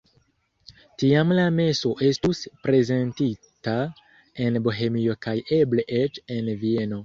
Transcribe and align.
Tiam 1.03 1.33
la 1.39 1.43
meso 1.57 1.91
estus 2.07 2.41
prezentita 2.65 3.77
en 4.47 4.61
Bohemio 4.71 5.21
kaj 5.27 5.39
eble 5.63 5.89
eĉ 6.03 6.23
en 6.39 6.55
Vieno. 6.67 6.97